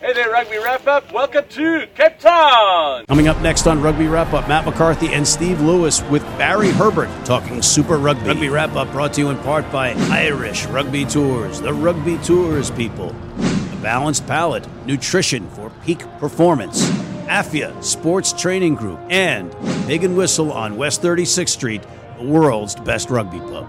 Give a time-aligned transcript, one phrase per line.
[0.00, 1.12] Hey there, Rugby Wrap Up.
[1.12, 3.04] Welcome to Cape Town.
[3.04, 7.10] Coming up next on Rugby Wrap Up, Matt McCarthy and Steve Lewis with Barry Herbert
[7.26, 8.26] talking Super Rugby.
[8.26, 12.70] Rugby Wrap Up brought to you in part by Irish Rugby Tours, the Rugby Tours
[12.70, 13.10] people.
[13.10, 16.88] A balanced palate, nutrition for peak performance.
[17.28, 19.54] AFIA Sports Training Group and
[19.86, 21.82] Pig and Whistle on West 36th Street,
[22.16, 23.68] the world's best rugby pub.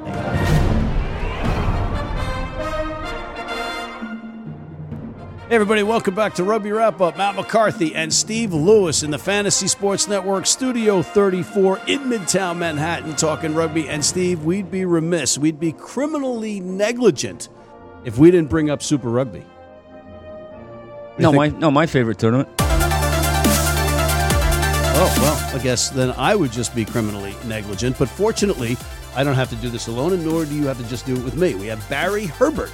[5.51, 7.17] Hey everybody, welcome back to Rugby Wrap Up.
[7.17, 13.17] Matt McCarthy and Steve Lewis in the Fantasy Sports Network Studio 34 in Midtown Manhattan
[13.17, 13.89] talking rugby.
[13.89, 17.49] And Steve, we'd be remiss, we'd be criminally negligent
[18.05, 19.45] if we didn't bring up Super Rugby.
[21.19, 22.47] No, my no, my favorite tournament.
[25.03, 27.99] Oh, well, I guess then I would just be criminally negligent.
[27.99, 28.77] But fortunately,
[29.17, 31.13] I don't have to do this alone, and nor do you have to just do
[31.17, 31.55] it with me.
[31.55, 32.71] We have Barry Herbert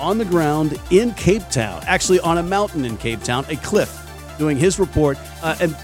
[0.00, 3.96] on the ground in Cape Town, actually on a mountain in Cape Town, a cliff,
[4.38, 5.18] doing his report.
[5.42, 5.76] Uh, and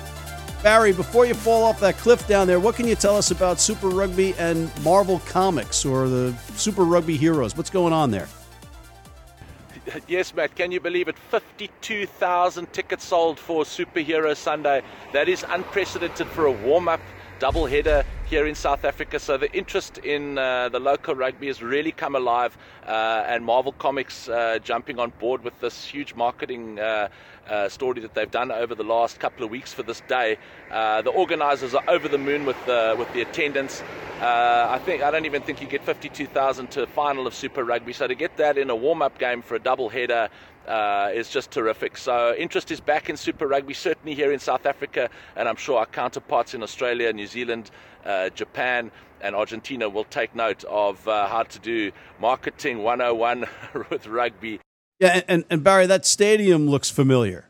[0.62, 3.60] Barry, before you fall off that cliff down there, what can you tell us about
[3.60, 7.56] Super Rugby and Marvel Comics or the Super Rugby heroes?
[7.56, 8.26] What's going on there?
[10.08, 11.16] Yes, Matt, can you believe it?
[11.16, 14.82] 52,000 tickets sold for Superhero Sunday.
[15.12, 17.00] That is unprecedented for a warm up
[17.38, 19.20] double header here in South Africa.
[19.20, 23.72] So the interest in uh, the local rugby has really come alive, uh, and Marvel
[23.72, 27.08] Comics uh, jumping on board with this huge marketing uh,
[27.48, 30.38] uh, story that they've done over the last couple of weeks for this day.
[30.72, 33.82] Uh, the organisers are over the moon with the with the attendance.
[34.20, 37.92] I think I don't even think you get 52,000 to final of Super Rugby.
[37.92, 40.30] So to get that in a warm-up game for a double header
[40.66, 41.96] uh, is just terrific.
[41.96, 45.78] So interest is back in Super Rugby, certainly here in South Africa, and I'm sure
[45.78, 47.70] our counterparts in Australia, New Zealand,
[48.04, 53.46] uh, Japan, and Argentina will take note of uh, how to do marketing 101
[53.90, 54.60] with rugby.
[54.98, 57.48] Yeah, and, and Barry, that stadium looks familiar.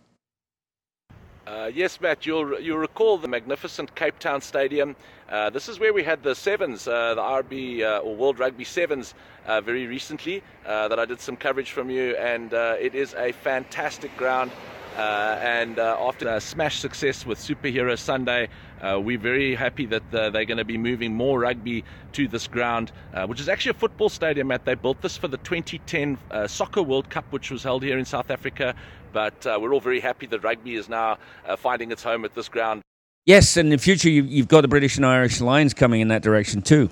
[1.66, 4.94] Uh, yes, Matt, you'll, you'll recall the magnificent Cape Town Stadium.
[5.28, 8.62] Uh, this is where we had the Sevens, uh, the RB uh, or World Rugby
[8.62, 9.14] Sevens,
[9.46, 13.32] uh, very recently uh, that I did some coverage from you, and it is a
[13.32, 14.52] fantastic ground.
[14.96, 18.48] and after a smash success with Superhero Sunday,
[18.82, 22.92] we're very happy that they're going to be moving more rugby to this ground,
[23.26, 24.48] which is actually a football stadium.
[24.48, 28.04] Matt, they built this for the 2010 Soccer World Cup, which was held here in
[28.04, 28.74] South Africa
[29.16, 31.16] but uh, we're all very happy that rugby is now
[31.46, 32.82] uh, finding its home at this ground.
[33.24, 36.08] Yes, and in the future, you, have got the British and Irish Lions coming in
[36.08, 36.90] that direction too.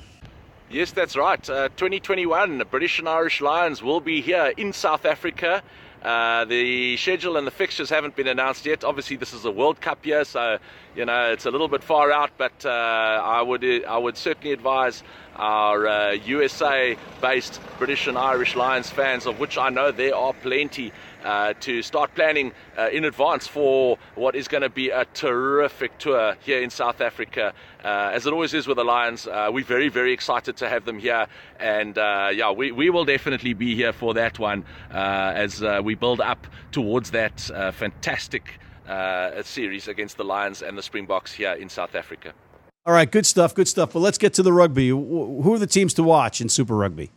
[0.70, 1.38] Yes, that's right.
[1.50, 5.62] Uh, 2021, the British and Irish Lions will be here in South Africa.
[6.04, 8.84] Uh, the schedule and the fixtures haven't been announced yet.
[8.84, 10.58] Obviously, this is a World Cup year, so
[10.94, 12.30] you know it's a little bit far out.
[12.36, 15.02] But uh, I would I would certainly advise
[15.36, 20.92] our uh, USA-based British and Irish Lions fans, of which I know there are plenty,
[21.24, 25.96] uh, to start planning uh, in advance for what is going to be a terrific
[25.98, 27.54] tour here in South Africa.
[27.82, 30.84] Uh, as it always is with the Lions, uh, we're very, very excited to have
[30.84, 31.26] them here.
[31.58, 36.20] And uh, yeah, we, we will definitely be here for that one as we build
[36.20, 37.40] up towards that
[37.74, 38.60] fantastic
[39.42, 42.34] series against the Lions and the Springboks here in South Africa.
[42.86, 43.94] All right, good stuff, good stuff.
[43.94, 44.90] But let's get to the rugby.
[44.90, 47.10] Who are the teams to watch in Super Rugby?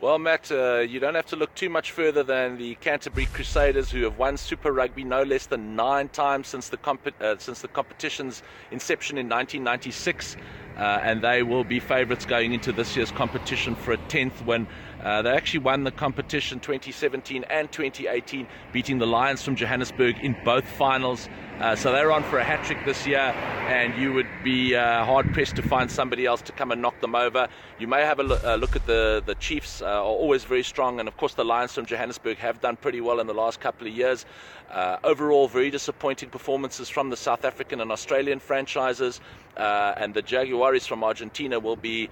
[0.00, 3.90] Well, Matt, uh, you don't have to look too much further than the Canterbury Crusaders,
[3.90, 7.60] who have won Super Rugby no less than nine times since the comp- uh, since
[7.60, 10.36] the competition's inception in 1996,
[10.76, 14.68] uh, and they will be favourites going into this year's competition for a tenth win.
[15.02, 20.36] Uh, they actually won the competition 2017 and 2018, beating the Lions from Johannesburg in
[20.44, 21.28] both finals.
[21.60, 25.04] Uh, so they're on for a hat trick this year, and you would be uh,
[25.04, 27.48] hard pressed to find somebody else to come and knock them over.
[27.80, 30.62] You may have a look, uh, look at the the Chiefs, uh, are always very
[30.62, 33.58] strong, and of course the Lions from Johannesburg have done pretty well in the last
[33.58, 34.24] couple of years.
[34.70, 39.20] Uh, overall, very disappointing performances from the South African and Australian franchises,
[39.56, 42.08] and the Jaguares from Argentina will be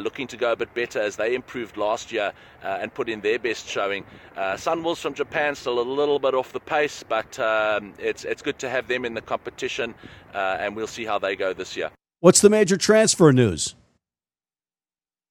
[0.00, 2.32] looking to go a bit better as they improved last year
[2.62, 4.04] and put in their best showing.
[4.36, 8.58] Sunwolves from Japan still a little bit off the pace, but um, it's it's good
[8.58, 9.94] to have have them in the competition,
[10.34, 11.90] uh, and we'll see how they go this year.
[12.20, 13.74] What's the major transfer news?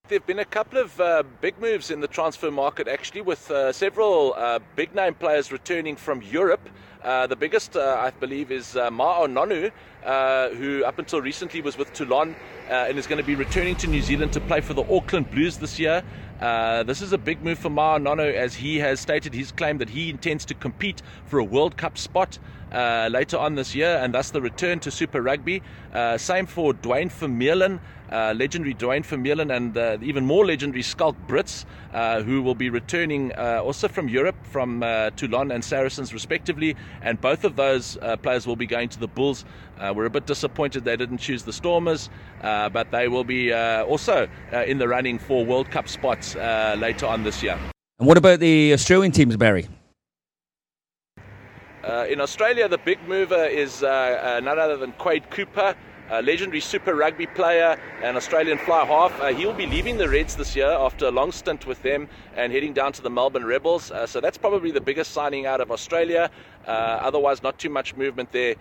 [0.08, 3.50] There have been a couple of uh, big moves in the transfer market, actually, with
[3.50, 6.68] uh, several uh, big name players returning from Europe.
[7.04, 9.72] Uh, the biggest, uh, I believe, is uh, Ma'a Nonu,
[10.56, 12.36] who up until recently was with Toulon
[12.70, 15.58] and is going to be returning to New Zealand to play for the Auckland Blues
[15.58, 16.04] this year.
[16.40, 19.90] this is a big move for Ma'a Nonu as he has stated his claim that
[19.90, 22.38] he intends to compete for a World Cup spot.
[22.72, 25.62] uh, later on this year, and thus the return to Super Rugby.
[25.94, 27.80] Uh, same for Duane Vermeulen,
[28.12, 32.70] uh, legendary Duane Vermeulen, and uh, even more legendary Schalk Brits, uh, who will be
[32.70, 34.82] returning uh, also from Europe, from
[35.16, 36.76] Toulon and Saracens, respectively.
[37.02, 39.46] And both of those players will be going to the Bulls.
[39.94, 42.10] we're a bit disappointed they didn't choose the Stormers,
[42.42, 47.42] but they will be also in the running for World Cup spots later on this
[47.44, 47.58] year.
[48.00, 49.68] And what about the Australian teams, Barry?
[51.84, 55.76] Uh, in Australia, the big mover is uh, uh, none other than Quade Cooper,
[56.12, 59.20] a legendary Super Rugby player and Australian fly half.
[59.20, 62.52] Uh, he'll be leaving the Reds this year after a long stint with them and
[62.52, 63.90] heading down to the Melbourne Rebels.
[63.90, 66.30] Uh, so that's probably the biggest signing out of Australia.
[66.68, 68.56] Uh, otherwise, not too much movement there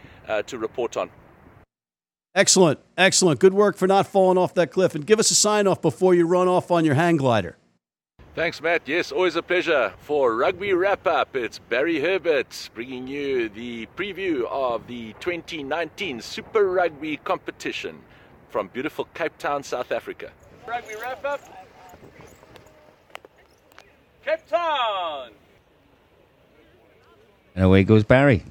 [0.47, 1.11] to report on.
[2.35, 3.41] Excellent, excellent.
[3.41, 4.94] Good work for not falling off that cliff.
[4.94, 7.56] And give us a sign off before you run off on your hang glider.
[8.37, 8.82] Thanks, Matt.
[8.87, 9.93] Yes, always a pleasure.
[9.99, 16.71] For Rugby Wrap Up, it's Barry Herbert bringing you the preview of the 2019 Super
[16.71, 17.99] Rugby competition
[18.49, 20.31] from beautiful Cape Town, South Africa.
[20.67, 21.41] Rugby Wrap Up,
[24.25, 25.31] Cape Town.
[27.56, 28.44] And away goes Barry.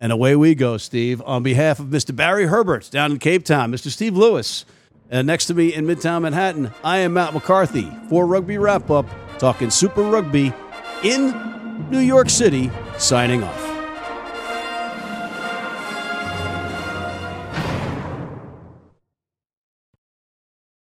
[0.00, 1.22] And away we go, Steve.
[1.24, 2.14] On behalf of Mr.
[2.14, 3.90] Barry Herbert down in Cape Town, Mr.
[3.90, 4.64] Steve Lewis.
[5.10, 9.06] And next to me in Midtown Manhattan, I am Matt McCarthy for Rugby Wrap Up,
[9.38, 10.52] talking Super Rugby
[11.02, 13.69] in New York City, signing off.